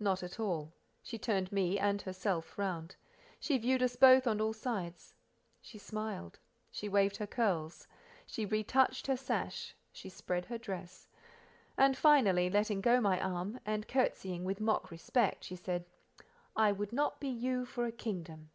Not 0.00 0.22
at 0.22 0.40
all. 0.40 0.72
She 1.02 1.18
turned 1.18 1.52
me 1.52 1.78
and 1.78 2.00
herself 2.00 2.56
round; 2.56 2.96
she 3.38 3.58
viewed 3.58 3.82
us 3.82 3.96
both 3.96 4.26
on 4.26 4.40
all 4.40 4.54
sides; 4.54 5.12
she 5.60 5.76
smiled, 5.76 6.38
she 6.70 6.88
waved 6.88 7.18
her 7.18 7.26
curls, 7.26 7.86
she 8.24 8.46
retouched 8.46 9.06
her 9.08 9.16
sash, 9.18 9.76
she 9.92 10.08
spread 10.08 10.46
her 10.46 10.56
dress, 10.56 11.06
and 11.76 11.98
finally, 11.98 12.48
letting 12.48 12.80
go 12.80 12.98
my 12.98 13.20
arm, 13.20 13.60
and 13.66 13.86
curtseying 13.88 14.42
with 14.44 14.58
mock 14.58 14.90
respect, 14.90 15.44
she 15.44 15.56
said: 15.56 15.84
"I 16.56 16.72
would 16.72 16.94
not 16.94 17.20
be 17.20 17.28
you 17.28 17.66
for 17.66 17.84
a 17.84 17.92
kingdom." 17.92 18.48